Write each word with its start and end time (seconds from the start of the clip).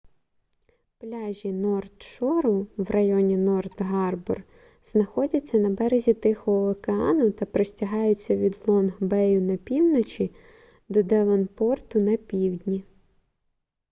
пляжі 0.97 1.51
норт 1.53 2.01
шору 2.03 2.67
в 2.77 2.89
районі 2.91 3.37
норт 3.37 3.81
гарбор 3.81 4.43
знаходяться 4.83 5.57
на 5.57 5.69
березі 5.69 6.13
тихого 6.13 6.69
океану 6.69 7.31
та 7.31 7.45
простягаються 7.45 8.37
від 8.37 8.59
лонг 8.67 8.97
бею 8.99 9.41
на 9.41 9.57
півночі 9.57 10.31
до 10.89 11.03
девонпорту 11.03 11.99
на 12.01 12.17
півдні 12.17 12.83